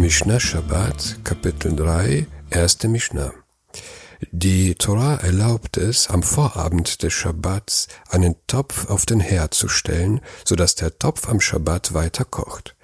Mishnah 0.00 0.38
Shabbat, 0.38 1.24
Kapitel 1.24 1.74
3, 1.74 2.28
erste 2.50 2.86
Mishnah. 2.86 3.32
Die 4.30 4.76
Torah 4.76 5.16
erlaubt 5.16 5.76
es, 5.76 6.08
am 6.08 6.22
Vorabend 6.22 7.02
des 7.02 7.12
Schabbats 7.12 7.88
einen 8.08 8.36
Topf 8.46 8.88
auf 8.88 9.06
den 9.06 9.18
Herd 9.18 9.54
zu 9.54 9.66
stellen, 9.66 10.20
so 10.44 10.54
dass 10.54 10.76
der 10.76 11.00
Topf 11.00 11.28
am 11.28 11.40
Schabbat 11.40 11.94
weiter 11.94 12.24
kocht. 12.24 12.76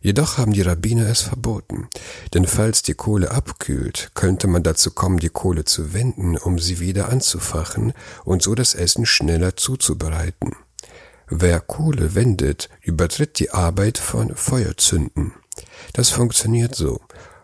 Jedoch 0.00 0.38
haben 0.38 0.54
die 0.54 0.62
Rabbiner 0.62 1.06
es 1.06 1.20
verboten, 1.20 1.88
denn 2.32 2.46
falls 2.46 2.80
die 2.80 2.94
Kohle 2.94 3.32
abkühlt, 3.32 4.12
könnte 4.14 4.46
man 4.46 4.62
dazu 4.62 4.92
kommen, 4.92 5.18
die 5.18 5.28
Kohle 5.28 5.66
zu 5.66 5.92
wenden, 5.92 6.38
um 6.38 6.58
sie 6.58 6.80
wieder 6.80 7.10
anzufachen 7.10 7.92
und 8.24 8.42
so 8.42 8.54
das 8.54 8.74
Essen 8.74 9.04
schneller 9.04 9.56
zuzubereiten. 9.56 10.56
Wer 11.28 11.60
Kohle 11.60 12.14
wendet, 12.14 12.70
übertritt 12.80 13.40
die 13.40 13.50
Arbeit 13.50 13.98
von 13.98 14.34
Feuerzünden. 14.34 15.34
Das 15.92 16.10
funktioniert 16.10 16.74
so. 16.74 17.00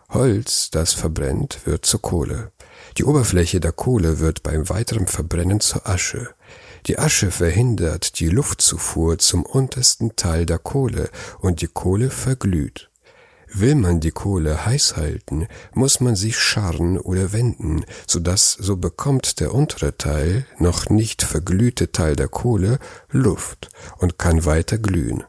Holz, 0.09 0.69
das 0.69 0.93
verbrennt, 0.93 1.59
wird 1.65 1.85
zur 1.85 2.01
Kohle. 2.01 2.51
Die 2.97 3.03
Oberfläche 3.03 3.59
der 3.59 3.71
Kohle 3.71 4.19
wird 4.19 4.43
beim 4.43 4.69
weiteren 4.69 5.07
Verbrennen 5.07 5.59
zur 5.59 5.87
Asche. 5.87 6.29
Die 6.85 6.99
Asche 6.99 7.31
verhindert 7.31 8.19
die 8.19 8.29
Luftzufuhr 8.29 9.17
zum 9.17 9.43
untersten 9.43 10.15
Teil 10.15 10.45
der 10.45 10.59
Kohle 10.59 11.09
und 11.39 11.61
die 11.61 11.67
Kohle 11.67 12.09
verglüht. 12.09 12.89
Will 13.55 13.75
man 13.75 13.99
die 13.99 14.11
Kohle 14.11 14.65
heiß 14.65 14.97
halten, 14.97 15.47
muss 15.73 15.99
man 15.99 16.15
sie 16.15 16.33
scharren 16.33 16.97
oder 16.97 17.33
wenden, 17.33 17.85
so 18.07 18.19
dass 18.19 18.53
so 18.53 18.77
bekommt 18.77 19.39
der 19.39 19.53
untere 19.53 19.95
Teil, 19.95 20.47
noch 20.57 20.89
nicht 20.89 21.21
verglühte 21.21 21.91
Teil 21.91 22.15
der 22.15 22.29
Kohle, 22.29 22.79
Luft 23.11 23.69
und 23.99 24.17
kann 24.17 24.45
weiter 24.45 24.79
glühen. 24.79 25.23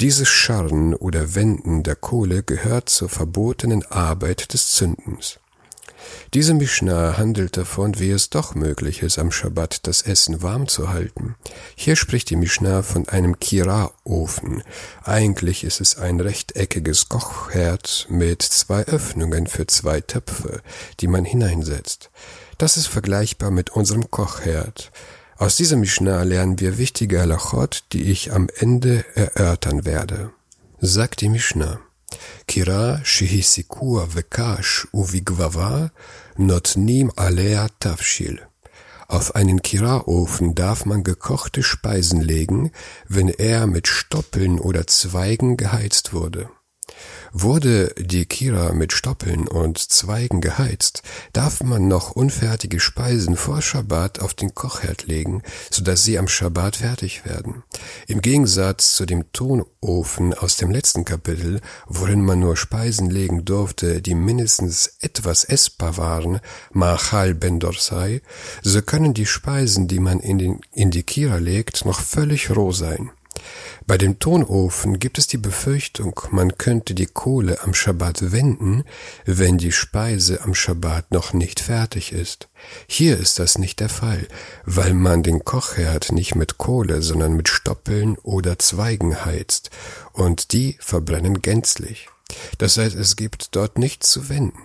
Dieses 0.00 0.28
Scharren 0.28 0.94
oder 0.94 1.34
Wenden 1.34 1.82
der 1.82 1.96
Kohle 1.96 2.42
gehört 2.42 2.90
zur 2.90 3.08
verbotenen 3.08 3.82
Arbeit 3.86 4.52
des 4.52 4.72
Zündens. 4.72 5.38
Diese 6.34 6.52
Mishnah 6.52 7.16
handelt 7.16 7.56
davon, 7.56 7.98
wie 7.98 8.10
es 8.10 8.28
doch 8.28 8.54
möglich 8.54 9.02
ist, 9.02 9.18
am 9.18 9.32
Schabbat 9.32 9.86
das 9.86 10.02
Essen 10.02 10.42
warm 10.42 10.68
zu 10.68 10.90
halten. 10.90 11.36
Hier 11.74 11.96
spricht 11.96 12.28
die 12.28 12.36
Mishnah 12.36 12.82
von 12.82 13.08
einem 13.08 13.40
Kira-Ofen. 13.40 14.62
Eigentlich 15.02 15.64
ist 15.64 15.80
es 15.80 15.96
ein 15.96 16.20
rechteckiges 16.20 17.08
Kochherd 17.08 18.06
mit 18.10 18.42
zwei 18.42 18.82
Öffnungen 18.82 19.46
für 19.46 19.66
zwei 19.66 20.02
Töpfe, 20.02 20.60
die 21.00 21.08
man 21.08 21.24
hineinsetzt. 21.24 22.10
Das 22.58 22.76
ist 22.76 22.88
vergleichbar 22.88 23.50
mit 23.50 23.70
unserem 23.70 24.10
Kochherd. 24.10 24.92
Aus 25.38 25.56
dieser 25.56 25.76
Mishnah 25.76 26.22
lernen 26.22 26.60
wir 26.60 26.78
wichtige 26.78 27.20
Halachot, 27.20 27.84
die 27.92 28.04
ich 28.10 28.32
am 28.32 28.48
Ende 28.56 29.04
erörtern 29.14 29.84
werde. 29.84 30.30
Sagt 30.80 31.20
die 31.20 31.28
Mishnah. 31.28 31.78
Kira 32.48 33.00
shehisikua 33.04 34.14
vekash 34.14 34.88
uvigvava 34.92 35.90
notnim 36.38 37.12
alea 37.16 37.68
tafshil. 37.80 38.40
Auf 39.08 39.34
einen 39.34 39.60
Kiraofen 39.60 40.54
darf 40.54 40.86
man 40.86 41.04
gekochte 41.04 41.62
Speisen 41.62 42.22
legen, 42.22 42.72
wenn 43.06 43.28
er 43.28 43.66
mit 43.66 43.88
Stoppeln 43.88 44.58
oder 44.58 44.86
Zweigen 44.86 45.58
geheizt 45.58 46.14
wurde. 46.14 46.48
Wurde 47.32 47.92
die 47.98 48.24
Kira 48.24 48.72
mit 48.72 48.92
Stoppeln 48.92 49.46
und 49.46 49.78
Zweigen 49.78 50.40
geheizt, 50.40 51.02
darf 51.32 51.62
man 51.62 51.86
noch 51.86 52.12
unfertige 52.12 52.80
Speisen 52.80 53.36
vor 53.36 53.60
Schabbat 53.60 54.20
auf 54.20 54.32
den 54.32 54.54
Kochherd 54.54 55.06
legen, 55.06 55.42
so 55.70 55.82
dass 55.82 56.04
sie 56.04 56.18
am 56.18 56.28
Schabbat 56.28 56.76
fertig 56.76 57.26
werden. 57.26 57.62
Im 58.06 58.22
Gegensatz 58.22 58.94
zu 58.94 59.04
dem 59.04 59.32
Tonofen 59.32 60.32
aus 60.32 60.56
dem 60.56 60.70
letzten 60.70 61.04
Kapitel, 61.04 61.60
worin 61.86 62.22
man 62.22 62.40
nur 62.40 62.56
Speisen 62.56 63.10
legen 63.10 63.44
durfte, 63.44 64.00
die 64.00 64.14
mindestens 64.14 64.96
etwas 65.00 65.44
essbar 65.44 65.96
waren, 65.98 66.40
Machal 66.72 67.34
ben 67.34 67.60
Dorsai, 67.60 68.22
so 68.62 68.80
können 68.80 69.12
die 69.12 69.26
Speisen, 69.26 69.88
die 69.88 70.00
man 70.00 70.20
in, 70.20 70.38
den, 70.38 70.60
in 70.72 70.90
die 70.90 71.02
Kira 71.02 71.36
legt, 71.36 71.84
noch 71.84 72.00
völlig 72.00 72.50
roh 72.50 72.72
sein. 72.72 73.10
Bei 73.86 73.98
dem 73.98 74.18
Tonofen 74.18 74.98
gibt 74.98 75.18
es 75.18 75.26
die 75.26 75.38
Befürchtung, 75.38 76.20
man 76.30 76.58
könnte 76.58 76.94
die 76.94 77.06
Kohle 77.06 77.62
am 77.62 77.72
Schabbat 77.74 78.32
wenden, 78.32 78.84
wenn 79.24 79.58
die 79.58 79.72
Speise 79.72 80.42
am 80.42 80.54
Schabbat 80.54 81.12
noch 81.12 81.32
nicht 81.32 81.60
fertig 81.60 82.12
ist. 82.12 82.48
Hier 82.88 83.18
ist 83.18 83.38
das 83.38 83.58
nicht 83.58 83.80
der 83.80 83.88
Fall, 83.88 84.26
weil 84.64 84.94
man 84.94 85.22
den 85.22 85.44
Kochherd 85.44 86.12
nicht 86.12 86.34
mit 86.34 86.58
Kohle, 86.58 87.02
sondern 87.02 87.34
mit 87.34 87.48
Stoppeln 87.48 88.16
oder 88.18 88.58
Zweigen 88.58 89.24
heizt, 89.24 89.70
und 90.12 90.52
die 90.52 90.76
verbrennen 90.80 91.42
gänzlich. 91.42 92.08
Das 92.58 92.76
heißt, 92.76 92.96
es 92.96 93.16
gibt 93.16 93.54
dort 93.54 93.78
nichts 93.78 94.10
zu 94.10 94.28
wenden. 94.28 94.58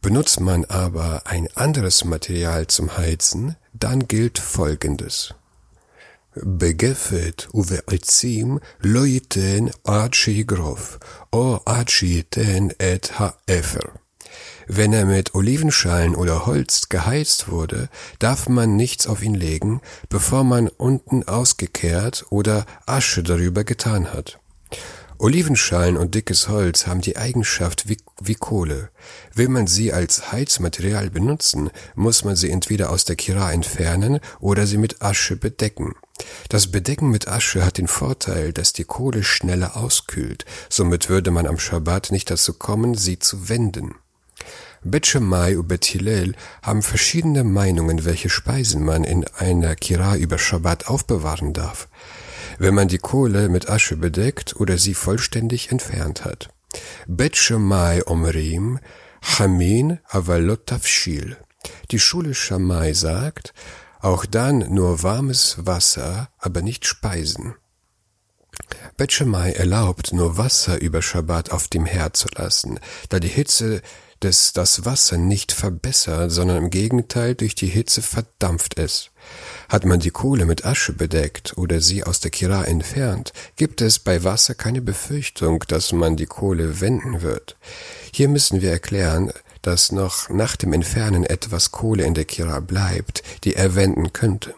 Benutzt 0.00 0.40
man 0.40 0.64
aber 0.66 1.22
ein 1.24 1.48
anderes 1.56 2.04
Material 2.04 2.68
zum 2.68 2.96
Heizen, 2.96 3.56
dann 3.72 4.06
gilt 4.06 4.38
Folgendes. 4.38 5.34
בגפת 6.37 7.43
ובעצים 7.53 8.57
לא 8.83 9.05
ייתן 9.05 9.65
עד 9.83 10.13
שיגרוף, 10.13 10.97
או 11.33 11.59
עד 11.65 11.89
שייתן 11.89 12.67
את 12.67 13.09
האפר. 13.13 14.01
Wenn 14.67 14.93
er 14.93 15.05
mit 15.05 15.35
Olivenschalen 15.35 16.15
oder 16.15 16.45
Holz 16.45 16.87
geheizt 16.87 17.49
wurde, 17.49 17.89
darf 18.19 18.47
man 18.47 18.77
nichts 18.77 19.05
auf 19.05 19.21
ihn 19.21 19.33
legen, 19.33 19.81
bevor 20.07 20.45
man 20.45 20.69
unten 20.69 21.23
ausgekehrt 21.27 22.25
oder 22.29 22.65
Asche 22.85 23.21
darüber 23.21 23.65
getan 23.65 24.13
hat. 24.13 24.39
Olivenschalen 25.17 25.97
und 25.97 26.15
dickes 26.15 26.47
Holz 26.47 26.87
haben 26.87 27.01
die 27.01 27.15
Eigenschaft 27.15 27.87
wie, 27.89 27.97
wie 28.19 28.33
Kohle. 28.33 28.89
Will 29.35 29.49
man 29.49 29.67
sie 29.67 29.93
als 29.93 30.31
Heizmaterial 30.31 31.11
benutzen, 31.11 31.69
muss 31.93 32.23
man 32.23 32.35
sie 32.35 32.49
entweder 32.49 32.89
aus 32.89 33.05
der 33.05 33.17
Kira 33.17 33.51
entfernen 33.51 34.19
oder 34.39 34.65
sie 34.65 34.77
mit 34.77 35.01
Asche 35.03 35.35
bedecken. 35.35 35.93
Das 36.48 36.70
Bedecken 36.70 37.10
mit 37.10 37.28
Asche 37.28 37.64
hat 37.64 37.78
den 37.78 37.88
Vorteil, 37.88 38.52
dass 38.52 38.72
die 38.72 38.84
Kohle 38.84 39.22
schneller 39.22 39.76
auskühlt, 39.76 40.44
somit 40.68 41.08
würde 41.08 41.30
man 41.30 41.46
am 41.46 41.58
Schabbat 41.58 42.10
nicht 42.12 42.30
dazu 42.30 42.54
kommen, 42.54 42.94
sie 42.94 43.18
zu 43.18 43.48
wenden. 43.48 43.94
Bet 44.82 45.06
Shammai 45.06 45.58
und 45.58 45.68
Bet 45.68 45.84
Hillel 45.84 46.34
haben 46.62 46.82
verschiedene 46.82 47.42
Meinungen, 47.44 48.04
welche 48.04 48.30
Speisen 48.30 48.84
man 48.84 49.04
in 49.04 49.26
einer 49.38 49.74
Kira 49.74 50.16
über 50.16 50.38
Schabbat 50.38 50.86
aufbewahren 50.86 51.52
darf 51.52 51.88
wenn 52.58 52.74
man 52.74 52.88
die 52.88 52.98
Kohle 52.98 53.48
mit 53.48 53.68
Asche 53.68 53.96
bedeckt 53.96 54.56
oder 54.56 54.78
sie 54.78 54.94
vollständig 54.94 55.70
entfernt 55.70 56.24
hat. 56.24 56.48
Bet 57.06 57.36
Shammai 57.36 58.02
Omrim, 58.06 58.78
Chamin 59.22 59.98
Avalot 60.08 60.66
Tafshil. 60.66 61.36
Die 61.90 61.98
Schule 61.98 62.34
Shammai 62.34 62.92
sagt, 62.92 63.54
auch 64.06 64.24
dann 64.24 64.72
nur 64.72 65.02
warmes 65.02 65.56
Wasser, 65.58 66.28
aber 66.38 66.62
nicht 66.62 66.86
Speisen. 66.86 67.56
Bet 68.96 69.20
erlaubt 69.20 70.12
nur 70.12 70.38
Wasser 70.38 70.80
über 70.80 71.02
Schabbat 71.02 71.50
auf 71.50 71.66
dem 71.66 71.86
Herd 71.86 72.16
zu 72.16 72.28
lassen, 72.36 72.78
da 73.08 73.18
die 73.18 73.28
Hitze 73.28 73.82
des 74.22 74.52
das 74.52 74.84
Wasser 74.84 75.18
nicht 75.18 75.50
verbessert, 75.50 76.30
sondern 76.30 76.58
im 76.58 76.70
Gegenteil 76.70 77.34
durch 77.34 77.56
die 77.56 77.66
Hitze 77.66 78.00
verdampft 78.00 78.78
es. 78.78 79.10
Hat 79.68 79.84
man 79.84 79.98
die 79.98 80.12
Kohle 80.12 80.46
mit 80.46 80.64
Asche 80.64 80.92
bedeckt 80.92 81.58
oder 81.58 81.80
sie 81.80 82.04
aus 82.04 82.20
der 82.20 82.30
Kira 82.30 82.62
entfernt, 82.62 83.32
gibt 83.56 83.80
es 83.80 83.98
bei 83.98 84.22
Wasser 84.22 84.54
keine 84.54 84.82
Befürchtung, 84.82 85.64
dass 85.66 85.90
man 85.92 86.14
die 86.14 86.26
Kohle 86.26 86.80
wenden 86.80 87.22
wird. 87.22 87.56
Hier 88.12 88.28
müssen 88.28 88.62
wir 88.62 88.70
erklären, 88.70 89.32
dass 89.66 89.90
noch 89.90 90.28
nach 90.28 90.54
dem 90.54 90.72
Entfernen 90.72 91.24
etwas 91.24 91.72
Kohle 91.72 92.04
in 92.04 92.14
der 92.14 92.24
Kira 92.24 92.60
bleibt, 92.60 93.24
die 93.42 93.54
er 93.54 93.74
wenden 93.74 94.12
könnte. 94.12 94.54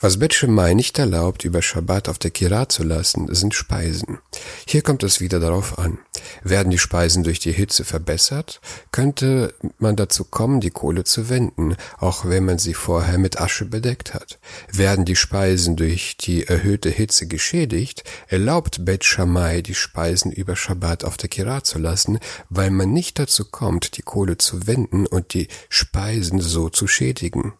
Was 0.00 0.18
Bet 0.18 0.34
Shemai 0.34 0.74
nicht 0.74 0.98
erlaubt, 0.98 1.44
über 1.44 1.62
Schabbat 1.62 2.08
auf 2.08 2.18
der 2.18 2.30
Kira 2.30 2.68
zu 2.68 2.82
lassen, 2.82 3.32
sind 3.34 3.54
Speisen. 3.54 4.18
Hier 4.66 4.82
kommt 4.82 5.02
es 5.02 5.20
wieder 5.20 5.40
darauf 5.40 5.78
an. 5.78 5.98
Werden 6.42 6.70
die 6.70 6.78
Speisen 6.78 7.22
durch 7.22 7.38
die 7.38 7.52
Hitze 7.52 7.84
verbessert, 7.84 8.60
könnte 8.92 9.54
man 9.78 9.96
dazu 9.96 10.24
kommen, 10.24 10.60
die 10.60 10.70
Kohle 10.70 11.04
zu 11.04 11.28
wenden, 11.28 11.76
auch 11.98 12.24
wenn 12.26 12.44
man 12.44 12.58
sie 12.58 12.74
vorher 12.74 13.18
mit 13.18 13.40
Asche 13.40 13.64
bedeckt 13.64 14.14
hat. 14.14 14.38
Werden 14.70 15.04
die 15.04 15.16
Speisen 15.16 15.76
durch 15.76 16.16
die 16.16 16.46
erhöhte 16.46 16.90
Hitze 16.90 17.26
geschädigt, 17.26 18.04
erlaubt 18.28 18.84
Bet 18.84 19.04
Shammai, 19.04 19.62
die 19.62 19.74
Speisen 19.74 20.32
über 20.32 20.56
Schabbat 20.56 21.04
auf 21.04 21.16
der 21.16 21.28
Kira 21.28 21.64
zu 21.64 21.78
lassen, 21.78 22.18
weil 22.48 22.70
man 22.70 22.92
nicht 22.92 23.18
dazu 23.18 23.44
kommt, 23.44 23.96
die 23.96 24.02
Kohle 24.02 24.38
zu 24.38 24.66
wenden 24.66 25.06
und 25.06 25.34
die 25.34 25.48
Speisen 25.68 26.40
so 26.40 26.68
zu 26.68 26.86
schädigen. 26.86 27.54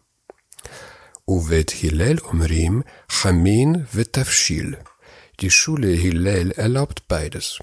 Uvet 1.27 1.71
Hillel 1.71 2.21
Omrim 2.21 2.83
Chamin 3.07 3.87
Vetafshil. 3.91 4.77
Die 5.39 5.49
Schule 5.49 5.87
Hillel 5.87 6.51
erlaubt 6.51 7.07
beides. 7.07 7.57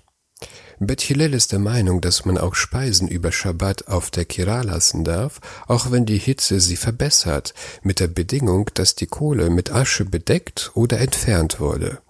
Bet 0.81 1.01
Hillel 1.01 1.33
ist 1.33 1.53
der 1.53 1.61
Meinung, 1.61 2.01
dass 2.01 2.25
man 2.25 2.39
auch 2.39 2.57
Speisen 2.57 3.07
über 3.07 3.31
Schabbat 3.31 3.87
auf 3.87 4.11
der 4.11 4.25
Kira 4.25 4.63
lassen 4.63 5.05
darf, 5.05 5.41
auch 5.69 5.93
wenn 5.93 6.07
die 6.07 6.19
Hitze 6.19 6.59
sie 6.59 6.75
verbessert, 6.75 7.55
mit 7.85 8.01
der 8.01 8.09
Bedingung, 8.09 8.69
dass 8.75 8.97
die 8.97 9.07
Kohle 9.07 9.49
mit 9.49 9.71
Asche 9.71 10.05
bedeckt 10.05 10.73
oder 10.75 10.99
entfernt 10.99 11.61
wurde. 11.61 12.03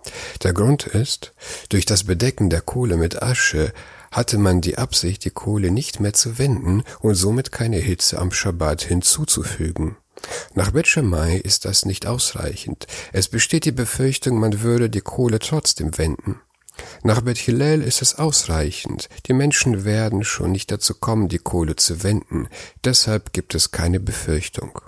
Der 0.43 0.55
Grund 0.55 0.87
ist, 0.87 1.35
durch 1.69 1.85
das 1.85 2.05
Bedecken 2.05 2.49
der 2.49 2.63
Kohle 2.63 2.97
mit 2.97 3.23
Asche 3.23 3.75
hatte 4.11 4.39
man 4.39 4.63
die 4.63 4.79
Absicht, 4.79 5.27
die 5.27 5.31
Kohle 5.31 5.71
nicht 5.71 6.01
mehr 6.01 6.15
zu 6.15 6.39
wenden 6.39 6.83
und 7.01 7.15
somit 7.15 7.53
keine 7.53 7.77
Hitze 7.77 8.19
am 8.19 8.33
Schabbat 8.33 8.81
hinzuzufügen. 8.81 9.97
Nach 10.55 10.73
Shammai 10.85 11.37
ist 11.37 11.65
das 11.65 11.85
nicht 11.85 12.07
ausreichend. 12.07 12.87
Es 13.13 13.29
besteht 13.29 13.65
die 13.65 13.73
Befürchtung, 13.73 14.39
man 14.39 14.63
würde 14.63 14.91
die 14.91 15.01
Kohle 15.01 15.39
trotzdem 15.39 15.97
wenden. 15.99 16.41
Nach 17.03 17.21
Bet 17.21 17.39
Hillel 17.39 17.83
ist 17.83 18.03
es 18.03 18.15
ausreichend. 18.19 19.09
Die 19.27 19.33
Menschen 19.33 19.85
werden 19.85 20.25
schon 20.25 20.53
nicht 20.53 20.71
dazu 20.71 20.95
kommen, 20.95 21.29
die 21.29 21.39
Kohle 21.39 21.77
zu 21.77 22.03
wenden. 22.03 22.49
Deshalb 22.85 23.33
gibt 23.33 23.55
es 23.55 23.71
keine 23.71 24.01
Befürchtung. 24.01 24.81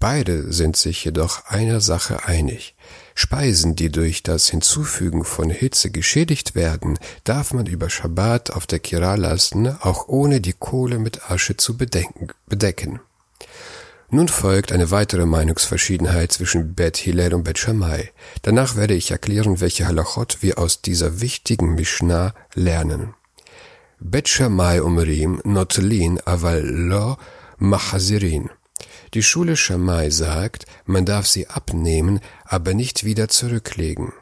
Beide 0.00 0.52
sind 0.52 0.76
sich 0.76 1.04
jedoch 1.04 1.46
einer 1.46 1.80
Sache 1.80 2.24
einig. 2.24 2.76
Speisen, 3.16 3.74
die 3.74 3.90
durch 3.90 4.22
das 4.22 4.48
Hinzufügen 4.48 5.24
von 5.24 5.50
Hitze 5.50 5.90
geschädigt 5.90 6.54
werden, 6.54 7.00
darf 7.24 7.52
man 7.52 7.66
über 7.66 7.90
Schabbat 7.90 8.52
auf 8.52 8.66
der 8.68 8.78
Kira 8.78 9.16
lassen, 9.16 9.66
auch 9.80 10.06
ohne 10.06 10.40
die 10.40 10.52
Kohle 10.52 11.00
mit 11.00 11.28
Asche 11.28 11.56
zu 11.56 11.76
bedecken. 11.76 13.00
Nun 14.10 14.28
folgt 14.28 14.72
eine 14.72 14.90
weitere 14.90 15.26
Meinungsverschiedenheit 15.26 16.32
zwischen 16.32 16.74
Bet 16.74 16.96
Hillel 16.96 17.34
und 17.34 17.44
Bet 17.44 17.58
Shammai. 17.58 18.10
Danach 18.40 18.74
werde 18.74 18.94
ich 18.94 19.10
erklären, 19.10 19.60
welche 19.60 19.86
Halachot 19.86 20.38
wir 20.40 20.58
aus 20.58 20.80
dieser 20.80 21.20
wichtigen 21.20 21.74
Mishnah 21.74 22.32
lernen. 22.54 23.14
Bet 24.00 24.28
Shammai 24.28 24.80
umrim 24.80 25.42
notlin 25.44 26.20
aval 26.24 26.62
lo 26.64 27.18
machazirin. 27.58 28.48
Die 29.12 29.22
Schule 29.22 29.56
Shammai 29.56 30.08
sagt, 30.08 30.64
man 30.86 31.04
darf 31.04 31.26
sie 31.26 31.46
abnehmen, 31.48 32.20
aber 32.44 32.72
nicht 32.72 33.04
wieder 33.04 33.28
zurücklegen. 33.28 34.14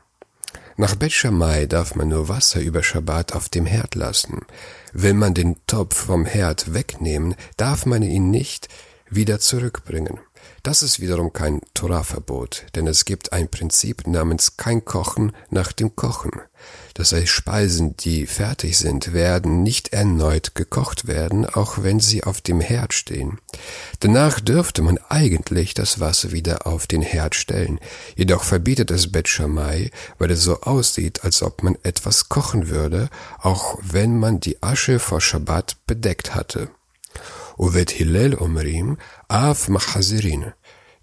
Nach 0.77 0.97
Bet 0.97 1.13
Shammai 1.13 1.67
darf 1.67 1.95
man 1.95 2.09
nur 2.09 2.29
Wasser 2.29 2.61
über 2.61 2.83
Schabbat 2.83 3.35
auf 3.35 3.49
dem 3.49 3.67
Herd 3.67 3.95
lassen. 3.95 4.47
Will 4.93 5.15
man 5.15 5.33
den 5.33 5.57
Topf 5.69 6.07
vom 6.07 6.25
Herd 6.25 6.75
wegnehmen, 6.75 7.37
darf 7.57 7.87
man 7.87 8.03
ihn 8.03 8.33
nicht 8.33 8.69
wieder 9.09 9.39
zurückbringen. 9.41 10.19
Das 10.63 10.83
ist 10.83 11.01
wiederum 11.01 11.33
kein 11.33 11.61
Torahverbot, 11.75 12.67
denn 12.75 12.87
es 12.87 13.05
gibt 13.05 13.33
ein 13.33 13.49
Prinzip 13.49 14.07
namens 14.07 14.57
kein 14.57 14.85
Kochen 14.85 15.33
nach 15.51 15.73
dem 15.73 15.95
Kochen. 15.95 16.33
Das 16.95 17.13
heißt, 17.13 17.29
Speisen, 17.29 17.97
die 17.99 18.27
fertig 18.27 18.79
sind, 18.79 19.13
werden 19.13 19.63
nicht 19.63 19.93
erneut 19.93 20.55
gekocht 20.55 21.07
werden, 21.07 21.47
auch 21.47 21.83
wenn 21.83 22.01
sie 22.01 22.25
auf 22.25 22.41
dem 22.41 22.61
Herd 22.61 22.95
stehen. 22.95 23.39
Danach 24.01 24.41
dürfte 24.41 24.83
man 24.83 24.99
eigentlich 25.09 25.75
das 25.75 26.01
Wasser 26.01 26.33
wieder 26.33 26.67
auf 26.67 26.87
den 26.87 27.03
Herd 27.03 27.35
stellen. 27.35 27.79
Jedoch 28.17 28.43
verbietet 28.43 28.91
es 28.91 29.13
Bet 29.13 29.29
Shammai, 29.29 29.91
weil 30.19 30.31
es 30.31 30.43
so 30.43 30.63
aussieht, 30.63 31.23
als 31.23 31.43
ob 31.43 31.63
man 31.63 31.77
etwas 31.83 32.29
kochen 32.29 32.71
würde, 32.71 33.11
auch 33.39 33.79
wenn 33.83 34.19
man 34.19 34.41
die 34.41 34.63
Asche 34.63 34.99
vor 34.99 35.21
Schabbat 35.21 35.77
bedeckt 35.87 36.35
hatte. 36.35 36.71
Uvet 37.59 37.91
Hillel 37.91 38.35
Omrim 38.35 38.99
Av 39.29 39.69
Machazirin. 39.69 40.53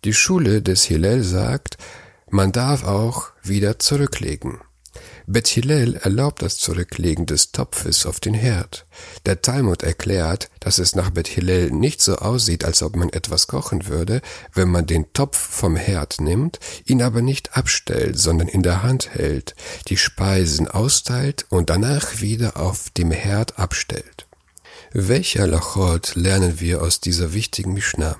Die 0.03 0.13
Schule 0.13 0.61
des 0.61 0.83
Hillel 0.83 1.23
sagt, 1.23 1.77
man 2.29 2.51
darf 2.51 2.83
auch 2.83 3.31
wieder 3.41 3.79
zurücklegen. 3.79 4.59
Bet 5.25 5.47
Hillel 5.47 5.95
erlaubt 5.95 6.43
das 6.43 6.57
Zurücklegen 6.57 7.25
des 7.25 7.53
Topfes 7.53 8.05
auf 8.05 8.19
den 8.19 8.35
Herd. 8.35 8.85
Der 9.25 9.41
Talmud 9.41 9.81
erklärt, 9.81 10.51
dass 10.59 10.77
es 10.77 10.93
nach 10.93 11.09
Bet 11.09 11.27
Hillel 11.27 11.71
nicht 11.71 12.01
so 12.01 12.17
aussieht, 12.17 12.65
als 12.65 12.83
ob 12.83 12.95
man 12.95 13.09
etwas 13.09 13.47
kochen 13.47 13.87
würde, 13.87 14.21
wenn 14.53 14.69
man 14.69 14.85
den 14.85 15.11
Topf 15.13 15.37
vom 15.37 15.75
Herd 15.75 16.21
nimmt, 16.21 16.59
ihn 16.85 17.01
aber 17.01 17.23
nicht 17.23 17.57
abstellt, 17.57 18.19
sondern 18.19 18.47
in 18.47 18.61
der 18.61 18.83
Hand 18.83 19.09
hält, 19.15 19.55
die 19.87 19.97
Speisen 19.97 20.67
austeilt 20.67 21.47
und 21.49 21.71
danach 21.71 22.21
wieder 22.21 22.57
auf 22.57 22.91
dem 22.91 23.09
Herd 23.09 23.57
abstellt. 23.57 24.27
Welcher 24.95 25.47
Lachot 25.47 26.13
lernen 26.13 26.59
wir 26.59 26.83
aus 26.83 26.99
dieser 26.99 27.33
wichtigen 27.33 27.73
Mishnah? 27.73 28.15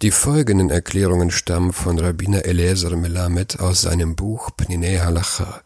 Die 0.00 0.10
folgenden 0.10 0.70
Erklärungen 0.70 1.30
stammen 1.30 1.74
von 1.74 1.98
Rabbiner 1.98 2.46
Eliezer 2.46 2.96
Melamed 2.96 3.60
aus 3.60 3.82
seinem 3.82 4.16
Buch 4.16 4.48
Pninei 4.56 4.96
Halacha. 4.96 5.60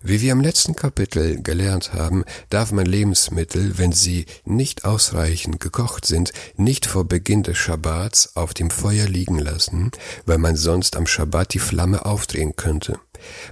Wie 0.00 0.22
wir 0.22 0.32
im 0.32 0.40
letzten 0.40 0.76
Kapitel 0.76 1.42
gelernt 1.42 1.92
haben, 1.92 2.24
darf 2.48 2.72
man 2.72 2.86
Lebensmittel, 2.86 3.76
wenn 3.76 3.92
sie 3.92 4.24
nicht 4.46 4.86
ausreichend 4.86 5.60
gekocht 5.60 6.06
sind, 6.06 6.32
nicht 6.56 6.86
vor 6.86 7.04
Beginn 7.04 7.42
des 7.42 7.58
Schabbats 7.58 8.36
auf 8.36 8.54
dem 8.54 8.70
Feuer 8.70 9.08
liegen 9.08 9.38
lassen, 9.38 9.90
weil 10.24 10.38
man 10.38 10.56
sonst 10.56 10.96
am 10.96 11.06
Schabbat 11.06 11.52
die 11.52 11.58
Flamme 11.58 12.06
aufdrehen 12.06 12.56
könnte. 12.56 12.98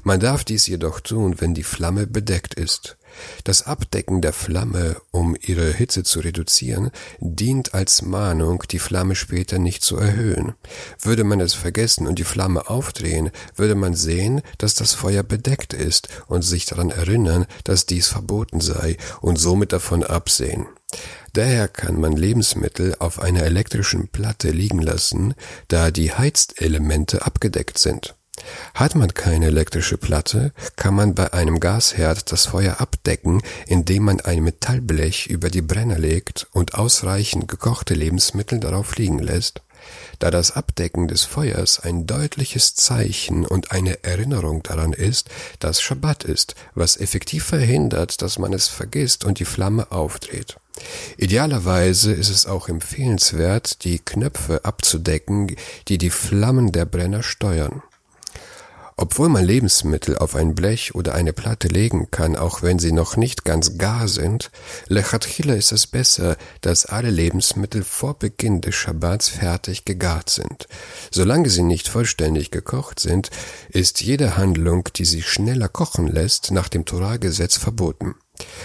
Man 0.03 0.21
darf 0.21 0.45
dies 0.45 0.67
jedoch 0.67 1.01
tun, 1.01 1.37
wenn 1.39 1.55
die 1.55 1.63
Flamme 1.63 2.07
bedeckt 2.07 2.55
ist. 2.55 2.97
Das 3.45 3.67
Abdecken 3.67 4.21
der 4.21 4.33
Flamme, 4.33 4.97
um 5.11 5.37
ihre 5.41 5.73
Hitze 5.73 6.05
zu 6.05 6.21
reduzieren, 6.21 6.91
dient 7.21 7.75
als 7.75 8.03
Mahnung, 8.03 8.63
die 8.71 8.79
Flamme 8.79 9.15
später 9.15 9.59
nicht 9.59 9.83
zu 9.83 9.97
erhöhen. 9.97 10.55
Würde 11.01 11.25
man 11.25 11.41
es 11.41 11.55
vergessen 11.55 12.07
und 12.07 12.19
die 12.19 12.25
Flamme 12.25 12.69
aufdrehen, 12.69 13.31
würde 13.57 13.75
man 13.75 13.95
sehen, 13.95 14.43
dass 14.59 14.75
das 14.75 14.95
Feuer 14.95 15.23
bedeckt 15.23 15.73
ist 15.73 16.09
und 16.27 16.43
sich 16.43 16.67
daran 16.67 16.91
erinnern, 16.91 17.47
dass 17.65 17.87
dies 17.87 18.09
verboten 18.09 18.61
sei 18.61 18.97
und 19.21 19.37
somit 19.37 19.73
davon 19.73 20.05
absehen. 20.05 20.67
Daher 21.35 21.69
kann 21.69 22.01
man 22.01 22.17
Lebensmittel 22.17 22.97
auf 22.99 23.21
einer 23.21 23.43
elektrischen 23.43 24.09
Platte 24.09 24.51
liegen 24.51 24.81
lassen, 24.81 25.35
da 25.69 25.91
die 25.91 26.13
Heizelemente 26.13 27.25
abgedeckt 27.27 27.79
sind. 27.79 28.18
Hat 28.75 28.95
man 28.95 29.15
keine 29.15 29.47
elektrische 29.47 29.99
Platte, 29.99 30.53
kann 30.77 30.95
man 30.95 31.15
bei 31.15 31.33
einem 31.33 31.61
Gasherd 31.61 32.31
das 32.33 32.47
Feuer 32.47 32.81
abdecken, 32.81 33.43
indem 33.67 34.05
man 34.05 34.21
ein 34.21 34.43
Metallblech 34.43 35.27
über 35.27 35.51
die 35.51 35.63
Brenner 35.63 35.99
legt 35.99 36.47
und 36.53 36.75
ausreichend 36.75 37.49
gekochte 37.49 37.95
Lebensmittel 37.95 38.61
darauf 38.61 38.97
liegen 38.97 39.19
lässt. 39.19 39.63
Da 40.19 40.31
das 40.31 40.53
Abdecken 40.53 41.09
des 41.09 41.25
Feuers 41.25 41.81
ein 41.81 42.07
deutliches 42.07 42.75
Zeichen 42.75 43.47
und 43.47 43.71
eine 43.71 44.03
Erinnerung 44.03 44.63
daran 44.63 44.93
ist, 44.93 45.29
dass 45.61 45.81
Schabbat 45.81 46.25
ist, 46.25 46.55
was 46.75 46.97
effektiv 46.97 47.45
verhindert, 47.45 48.21
dass 48.23 48.39
man 48.39 48.53
es 48.53 48.69
vergisst 48.69 49.25
und 49.25 49.39
die 49.39 49.45
Flamme 49.45 49.93
aufdreht. 49.93 50.57
Idealerweise 51.17 52.13
ist 52.13 52.31
es 52.31 52.47
auch 52.47 52.69
empfehlenswert, 52.69 53.85
die 53.85 53.99
Knöpfe 53.99 54.65
abzudecken, 54.65 55.57
die 55.89 55.99
die 55.99 56.11
Flammen 56.11 56.73
der 56.73 56.85
Brenner 56.85 57.23
steuern. 57.23 57.83
Obwohl 59.01 59.29
man 59.29 59.45
Lebensmittel 59.45 60.19
auf 60.19 60.35
ein 60.35 60.57
Blech 60.57 60.97
oder 60.97 61.15
eine 61.15 61.33
Platte 61.33 61.69
legen 61.69 62.11
kann, 62.11 62.35
auch 62.35 62.63
wenn 62.63 62.81
sie 62.81 62.91
noch 62.91 63.17
nicht 63.17 63.45
ganz 63.45 63.79
gar 63.79 64.09
sind, 64.09 64.51
lechatchila 64.89 65.55
ist 65.55 65.71
es 65.71 65.87
besser, 65.87 66.37
dass 66.63 66.85
alle 66.85 67.11
Lebensmittel 67.11 67.85
vor 67.85 68.19
Beginn 68.19 68.61
des 68.61 68.75
Schabbats 68.75 69.29
fertig 69.29 69.85
gegart 69.85 70.31
sind. 70.31 70.67
Solange 71.13 71.49
sie 71.49 71.63
nicht 71.63 71.87
vollständig 71.87 72.51
gekocht 72.51 72.99
sind, 72.99 73.31
ist 73.69 74.01
jede 74.01 74.37
Handlung, 74.37 74.89
die 74.97 75.05
sie 75.05 75.23
schneller 75.23 75.69
kochen 75.69 76.09
lässt, 76.09 76.51
nach 76.51 76.69
dem 76.69 76.85
Torah-Gesetz 76.85 77.57
verboten. 77.57 78.17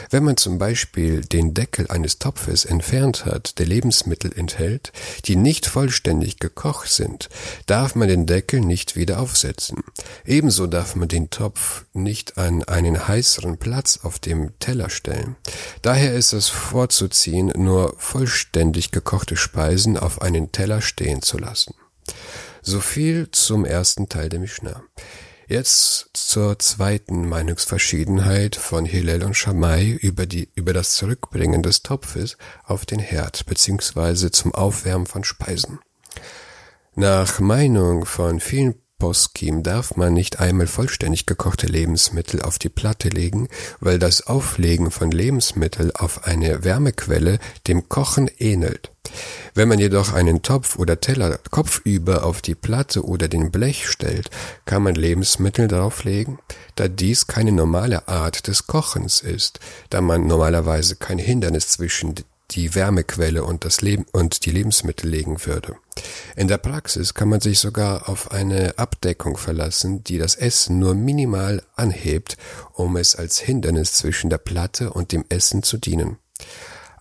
Wenn 0.09 0.23
man 0.23 0.37
zum 0.37 0.57
Beispiel 0.57 1.21
den 1.21 1.53
Deckel 1.53 1.87
eines 1.89 2.19
Topfes 2.19 2.65
entfernt 2.65 3.25
hat, 3.25 3.57
der 3.59 3.65
Lebensmittel 3.65 4.31
enthält, 4.35 4.91
die 5.25 5.35
nicht 5.35 5.65
vollständig 5.65 6.39
gekocht 6.39 6.89
sind, 6.89 7.29
darf 7.65 7.95
man 7.95 8.07
den 8.07 8.25
Deckel 8.25 8.61
nicht 8.61 8.95
wieder 8.95 9.19
aufsetzen. 9.19 9.83
Ebenso 10.25 10.67
darf 10.67 10.95
man 10.95 11.07
den 11.07 11.29
Topf 11.29 11.85
nicht 11.93 12.37
an 12.37 12.63
einen 12.63 13.07
heißeren 13.07 13.57
Platz 13.57 13.99
auf 14.03 14.19
dem 14.19 14.51
Teller 14.59 14.89
stellen. 14.89 15.35
Daher 15.81 16.13
ist 16.13 16.33
es 16.33 16.49
vorzuziehen, 16.49 17.51
nur 17.55 17.95
vollständig 17.97 18.91
gekochte 18.91 19.35
Speisen 19.35 19.97
auf 19.97 20.21
einen 20.21 20.51
Teller 20.51 20.81
stehen 20.81 21.21
zu 21.21 21.37
lassen. 21.37 21.73
So 22.61 22.79
viel 22.79 23.29
zum 23.31 23.65
ersten 23.65 24.07
Teil 24.09 24.29
der 24.29 24.39
Mishnah. 24.39 24.83
Jetzt 25.47 26.09
zur 26.13 26.57
zweiten 26.59 27.27
Meinungsverschiedenheit 27.27 28.55
von 28.55 28.85
Hillel 28.85 29.23
und 29.23 29.35
Shammai 29.35 29.97
über 30.01 30.25
die, 30.25 30.49
über 30.55 30.73
das 30.73 30.95
Zurückbringen 30.95 31.61
des 31.61 31.83
Topfes 31.83 32.37
auf 32.63 32.85
den 32.85 32.99
Herd 32.99 33.45
beziehungsweise 33.45 34.31
zum 34.31 34.55
Aufwärmen 34.55 35.05
von 35.05 35.23
Speisen. 35.23 35.79
Nach 36.95 37.39
Meinung 37.39 38.05
von 38.05 38.39
vielen 38.39 38.75
Poskim 38.99 39.63
darf 39.63 39.97
man 39.97 40.13
nicht 40.13 40.39
einmal 40.39 40.67
vollständig 40.67 41.25
gekochte 41.25 41.67
Lebensmittel 41.67 42.41
auf 42.41 42.57
die 42.57 42.69
Platte 42.69 43.09
legen, 43.09 43.49
weil 43.81 43.99
das 43.99 44.25
Auflegen 44.27 44.91
von 44.91 45.11
Lebensmittel 45.11 45.91
auf 45.93 46.25
eine 46.25 46.63
Wärmequelle 46.63 47.39
dem 47.67 47.89
Kochen 47.89 48.29
ähnelt. 48.37 48.92
Wenn 49.53 49.67
man 49.67 49.79
jedoch 49.79 50.13
einen 50.13 50.41
Topf 50.41 50.77
oder 50.77 50.99
Teller 50.99 51.39
kopfüber 51.51 52.23
auf 52.25 52.41
die 52.41 52.55
Platte 52.55 53.05
oder 53.05 53.27
den 53.27 53.51
Blech 53.51 53.89
stellt, 53.89 54.29
kann 54.65 54.83
man 54.83 54.95
Lebensmittel 54.95 55.67
darauf 55.67 56.03
legen, 56.03 56.39
da 56.75 56.87
dies 56.87 57.27
keine 57.27 57.51
normale 57.51 58.07
Art 58.07 58.47
des 58.47 58.67
Kochens 58.67 59.21
ist, 59.21 59.59
da 59.89 60.01
man 60.01 60.27
normalerweise 60.27 60.95
kein 60.95 61.19
Hindernis 61.19 61.69
zwischen 61.69 62.15
die 62.51 62.75
Wärmequelle 62.75 63.43
und 63.43 63.65
das 63.65 63.81
Leben 63.81 64.05
und 64.11 64.45
die 64.45 64.51
Lebensmittel 64.51 65.09
legen 65.09 65.45
würde. 65.45 65.75
In 66.35 66.47
der 66.47 66.57
Praxis 66.57 67.13
kann 67.13 67.29
man 67.29 67.41
sich 67.41 67.59
sogar 67.59 68.09
auf 68.09 68.31
eine 68.31 68.77
Abdeckung 68.77 69.37
verlassen, 69.37 70.03
die 70.03 70.17
das 70.17 70.35
Essen 70.35 70.79
nur 70.79 70.93
minimal 70.93 71.63
anhebt, 71.75 72.37
um 72.73 72.97
es 72.97 73.15
als 73.15 73.39
Hindernis 73.39 73.93
zwischen 73.93 74.29
der 74.29 74.37
Platte 74.37 74.91
und 74.91 75.11
dem 75.11 75.25
Essen 75.29 75.63
zu 75.63 75.77
dienen. 75.77 76.17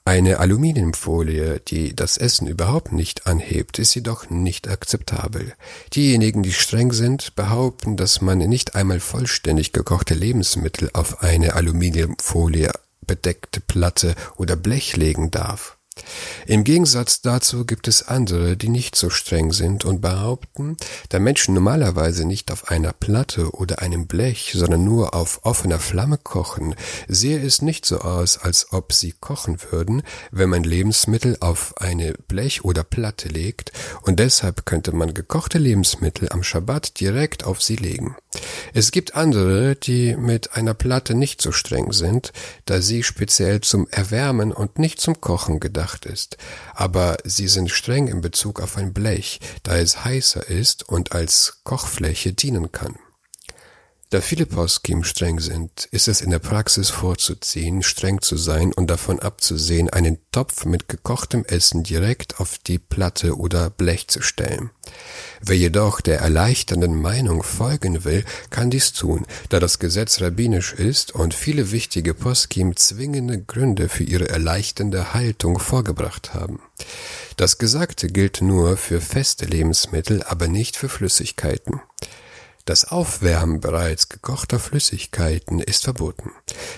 Eine 0.04 0.40
Aluminiumfolie, 0.40 1.60
die 1.60 1.94
das 1.94 2.16
Essen 2.16 2.48
überhaupt 2.48 2.90
nicht 2.90 3.28
anhebt, 3.28 3.78
ist 3.78 3.94
jedoch 3.94 4.30
nicht 4.30 4.68
akzeptabel. 4.68 5.52
Diejenigen, 5.94 6.42
die 6.42 6.52
streng 6.52 6.92
sind, 6.92 7.36
behaupten, 7.36 7.96
dass 7.96 8.20
man 8.20 8.38
nicht 8.38 8.74
einmal 8.74 8.98
vollständig 8.98 9.72
gekochte 9.72 10.14
Lebensmittel 10.14 10.90
auf 10.92 11.22
eine 11.22 11.54
Aluminiumfolie 11.54 12.72
bedeckte 13.06 13.60
Platte 13.60 14.16
oder 14.36 14.56
Blech 14.56 14.96
legen 14.96 15.30
darf. 15.30 15.78
Im 16.46 16.64
Gegensatz 16.64 17.20
dazu 17.20 17.66
gibt 17.66 17.86
es 17.86 18.08
andere, 18.08 18.56
die 18.56 18.70
nicht 18.70 18.96
so 18.96 19.10
streng 19.10 19.52
sind 19.52 19.84
und 19.84 20.00
behaupten, 20.00 20.76
da 21.10 21.18
Menschen 21.18 21.54
normalerweise 21.54 22.24
nicht 22.24 22.50
auf 22.50 22.68
einer 22.68 22.92
Platte 22.92 23.50
oder 23.52 23.80
einem 23.80 24.06
Blech, 24.06 24.52
sondern 24.54 24.84
nur 24.84 25.14
auf 25.14 25.40
offener 25.42 25.78
Flamme 25.78 26.18
kochen, 26.18 26.74
sehe 27.08 27.38
es 27.40 27.62
nicht 27.62 27.84
so 27.84 28.00
aus, 28.00 28.38
als 28.38 28.72
ob 28.72 28.92
sie 28.92 29.12
kochen 29.20 29.58
würden, 29.70 30.02
wenn 30.30 30.48
man 30.48 30.64
Lebensmittel 30.64 31.36
auf 31.40 31.74
eine 31.76 32.14
Blech 32.26 32.64
oder 32.64 32.84
Platte 32.84 33.28
legt, 33.28 33.70
und 34.02 34.18
deshalb 34.18 34.64
könnte 34.64 34.92
man 34.92 35.14
gekochte 35.14 35.58
Lebensmittel 35.58 36.30
am 36.30 36.42
Schabbat 36.42 36.98
direkt 37.00 37.44
auf 37.44 37.62
sie 37.62 37.76
legen. 37.76 38.16
Es 38.72 38.90
gibt 38.90 39.14
andere, 39.14 39.76
die 39.76 40.16
mit 40.16 40.56
einer 40.56 40.74
Platte 40.74 41.14
nicht 41.14 41.42
so 41.42 41.52
streng 41.52 41.92
sind, 41.92 42.32
da 42.64 42.80
sie 42.80 43.02
speziell 43.02 43.60
zum 43.60 43.86
Erwärmen 43.90 44.52
und 44.52 44.78
nicht 44.78 45.00
zum 45.00 45.20
Kochen 45.20 45.60
gedacht 45.60 45.81
ist. 46.06 46.36
Aber 46.74 47.16
sie 47.24 47.48
sind 47.48 47.70
streng 47.70 48.08
in 48.08 48.20
Bezug 48.20 48.60
auf 48.60 48.76
ein 48.76 48.92
Blech, 48.92 49.40
da 49.62 49.76
es 49.76 50.04
heißer 50.04 50.48
ist 50.48 50.88
und 50.88 51.12
als 51.12 51.60
Kochfläche 51.64 52.32
dienen 52.32 52.72
kann. 52.72 52.96
Da 54.12 54.20
viele 54.20 54.44
Poskim 54.44 55.04
streng 55.04 55.40
sind, 55.40 55.88
ist 55.90 56.06
es 56.06 56.20
in 56.20 56.28
der 56.28 56.38
Praxis 56.38 56.90
vorzuziehen, 56.90 57.82
streng 57.82 58.20
zu 58.20 58.36
sein 58.36 58.74
und 58.74 58.90
davon 58.90 59.20
abzusehen, 59.20 59.88
einen 59.88 60.18
Topf 60.32 60.66
mit 60.66 60.86
gekochtem 60.86 61.46
Essen 61.46 61.82
direkt 61.82 62.38
auf 62.38 62.58
die 62.58 62.78
Platte 62.78 63.38
oder 63.38 63.70
Blech 63.70 64.08
zu 64.08 64.20
stellen. 64.20 64.68
Wer 65.40 65.56
jedoch 65.56 66.02
der 66.02 66.20
erleichternden 66.20 67.00
Meinung 67.00 67.42
folgen 67.42 68.04
will, 68.04 68.22
kann 68.50 68.68
dies 68.68 68.92
tun, 68.92 69.24
da 69.48 69.60
das 69.60 69.78
Gesetz 69.78 70.20
rabbinisch 70.20 70.74
ist 70.74 71.14
und 71.14 71.32
viele 71.32 71.70
wichtige 71.72 72.12
Poskim 72.12 72.76
zwingende 72.76 73.40
Gründe 73.40 73.88
für 73.88 74.04
ihre 74.04 74.28
erleichternde 74.28 75.14
Haltung 75.14 75.58
vorgebracht 75.58 76.34
haben. 76.34 76.60
Das 77.38 77.56
Gesagte 77.56 78.08
gilt 78.08 78.42
nur 78.42 78.76
für 78.76 79.00
feste 79.00 79.46
Lebensmittel, 79.46 80.22
aber 80.22 80.48
nicht 80.48 80.76
für 80.76 80.90
Flüssigkeiten. 80.90 81.80
Das 82.64 82.84
Aufwärmen 82.84 83.60
bereits 83.60 84.08
gekochter 84.08 84.60
Flüssigkeiten 84.60 85.58
ist 85.58 85.82
verboten. 85.82 86.30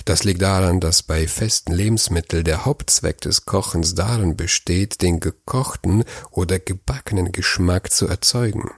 Das 0.07 0.25
liegt 0.25 0.41
daran, 0.41 0.81
dass 0.81 1.03
bei 1.03 1.29
festen 1.29 1.73
Lebensmitteln 1.73 2.45
der 2.45 2.65
Hauptzweck 2.65 3.21
des 3.21 3.45
Kochens 3.45 3.95
darin 3.95 4.35
besteht, 4.35 5.03
den 5.03 5.21
gekochten 5.21 6.05
oder 6.31 6.59
gebackenen 6.59 7.33
Geschmack 7.33 7.93
zu 7.93 8.09
erzeugen. 8.09 8.71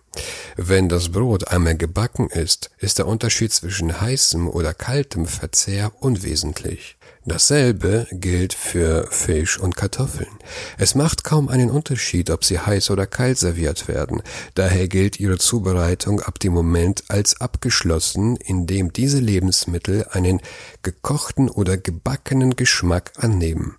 Wenn 0.56 0.88
das 0.88 1.10
Brot 1.10 1.48
einmal 1.48 1.76
gebacken 1.76 2.28
ist, 2.28 2.70
ist 2.78 2.98
der 2.98 3.06
Unterschied 3.06 3.52
zwischen 3.52 4.00
heißem 4.00 4.48
oder 4.48 4.74
kaltem 4.74 5.26
Verzehr 5.26 5.92
unwesentlich. 6.00 6.96
Dasselbe 7.28 8.06
gilt 8.12 8.54
für 8.54 9.08
Fisch 9.10 9.58
und 9.58 9.74
Kartoffeln. 9.76 10.30
Es 10.78 10.94
macht 10.94 11.24
kaum 11.24 11.48
einen 11.48 11.70
Unterschied, 11.70 12.30
ob 12.30 12.44
sie 12.44 12.60
heiß 12.60 12.90
oder 12.90 13.08
kalt 13.08 13.36
serviert 13.36 13.88
werden. 13.88 14.22
Daher 14.54 14.86
gilt 14.86 15.18
ihre 15.18 15.36
Zubereitung 15.36 16.20
ab 16.20 16.38
dem 16.38 16.52
Moment 16.52 17.02
als 17.08 17.40
abgeschlossen, 17.40 18.36
in 18.36 18.68
dem 18.68 18.92
diese 18.92 19.18
Lebensmittel 19.18 20.06
einen 20.12 20.40
gekochten 20.82 21.48
oder 21.48 21.76
gebackenen 21.76 22.54
Geschmack 22.54 23.10
annehmen. 23.16 23.74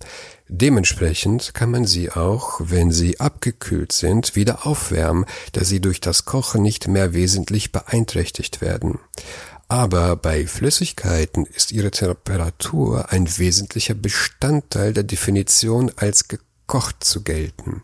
Dementsprechend 0.49 1.53
kann 1.53 1.71
man 1.71 1.85
sie 1.85 2.11
auch, 2.11 2.61
wenn 2.63 2.91
sie 2.91 3.19
abgekühlt 3.19 3.91
sind, 3.91 4.35
wieder 4.35 4.65
aufwärmen, 4.65 5.25
da 5.51 5.63
sie 5.63 5.81
durch 5.81 5.99
das 5.99 6.25
Kochen 6.25 6.61
nicht 6.61 6.87
mehr 6.87 7.13
wesentlich 7.13 7.71
beeinträchtigt 7.71 8.61
werden. 8.61 8.99
Aber 9.67 10.15
bei 10.15 10.47
Flüssigkeiten 10.47 11.45
ist 11.45 11.73
ihre 11.73 11.91
Temperatur 11.91 13.11
ein 13.11 13.27
wesentlicher 13.37 13.95
Bestandteil 13.95 14.93
der 14.93 15.03
Definition 15.03 15.91
als 15.97 16.29
gekocht 16.29 17.03
zu 17.03 17.23
gelten. 17.23 17.81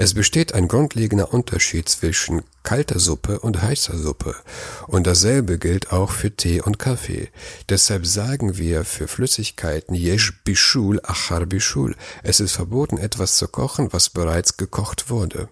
Es 0.00 0.14
besteht 0.14 0.54
ein 0.54 0.68
grundlegender 0.68 1.34
Unterschied 1.34 1.88
zwischen 1.88 2.42
kalter 2.62 3.00
Suppe 3.00 3.40
und 3.40 3.60
heißer 3.60 3.98
Suppe. 3.98 4.36
Und 4.86 5.08
dasselbe 5.08 5.58
gilt 5.58 5.90
auch 5.92 6.12
für 6.12 6.30
Tee 6.30 6.60
und 6.60 6.78
Kaffee. 6.78 7.30
Deshalb 7.68 8.06
sagen 8.06 8.56
wir 8.56 8.84
für 8.84 9.08
Flüssigkeiten 9.08 9.96
Yesh 9.96 10.44
Bishul 10.44 11.00
Achar 11.02 11.46
Bishul. 11.46 11.96
Es 12.22 12.38
ist 12.38 12.52
verboten, 12.52 12.96
etwas 12.96 13.38
zu 13.38 13.48
kochen, 13.48 13.92
was 13.92 14.08
bereits 14.08 14.56
gekocht 14.56 15.10
wurde. 15.10 15.48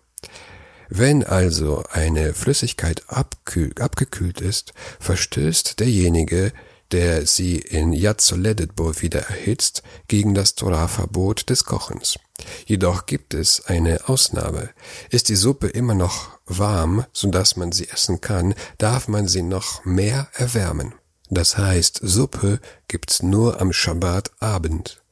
Wenn 0.89 1.25
also 1.25 1.83
eine 1.91 2.33
Flüssigkeit 2.33 3.03
abgekühlt 3.09 4.41
ist, 4.41 4.75
verstößt 5.01 5.81
derjenige, 5.81 6.53
der 6.93 7.27
sie 7.27 7.57
in 7.57 7.93
Yatzoledetbo 7.93 9.03
wieder 9.03 9.23
erhitzt, 9.23 9.83
gegen 10.07 10.35
das 10.35 10.55
Torah-Verbot 10.55 11.51
des 11.51 11.65
Kochens. 11.65 12.17
Jedoch 12.67 13.07
gibt 13.07 13.35
es 13.35 13.65
eine 13.67 14.09
Ausnahme. 14.09 14.71
Ist 15.11 15.29
die 15.29 15.37
Suppe 15.37 15.69
immer 15.69 15.95
noch 15.95 16.39
warm, 16.47 17.05
so 17.13 17.31
dass 17.31 17.57
man 17.57 17.73
sie 17.73 17.89
essen 17.89 18.21
kann, 18.21 18.55
darf 18.79 19.09
man 19.09 19.29
sie 19.29 19.43
noch 19.43 19.85
mehr 19.85 20.29
erwärmen. 20.35 20.95
Das 21.31 21.59
heißt, 21.59 22.01
Suppe 22.03 22.61
gibt's 22.89 23.23
nur 23.23 23.61
am 23.61 23.73
Schabbatabend. 23.73 25.03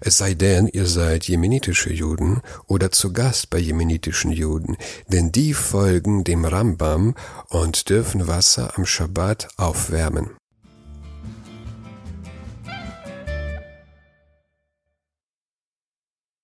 Es 0.00 0.18
sei 0.18 0.34
denn, 0.34 0.68
ihr 0.68 0.86
seid 0.86 1.24
jemenitische 1.24 1.92
Juden 1.92 2.42
oder 2.66 2.92
zu 2.92 3.12
Gast 3.12 3.48
bei 3.48 3.58
jemenitischen 3.58 4.30
Juden, 4.30 4.76
denn 5.08 5.32
die 5.32 5.54
folgen 5.54 6.24
dem 6.24 6.44
Rambam 6.44 7.14
und 7.48 7.88
dürfen 7.88 8.28
Wasser 8.28 8.76
am 8.76 8.84
Schabbat 8.84 9.48
aufwärmen. 9.56 10.30